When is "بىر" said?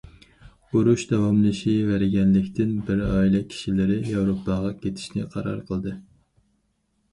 2.89-3.05